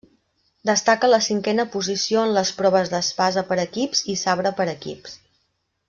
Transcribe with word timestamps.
Destaca 0.69 1.09
la 1.11 1.19
cinquena 1.25 1.65
posició 1.75 2.23
en 2.29 2.33
les 2.39 2.53
proves 2.63 2.91
d'espasa 2.95 3.45
per 3.53 3.59
equips 3.69 4.03
i 4.15 4.17
sabre 4.27 4.55
per 4.63 4.69
equips. 4.77 5.17